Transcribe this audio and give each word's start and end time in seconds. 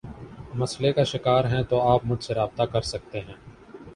مسلئے 0.53 0.91
کا 0.93 1.03
شکار 1.03 1.45
ہیں 1.45 1.61
تو 1.63 1.81
آپ 1.89 2.05
مجھ 2.05 2.23
سے 2.23 2.33
رابطہ 2.33 2.63
کر 2.63 2.81
سکتے 2.83 3.19
ہیں 3.19 3.35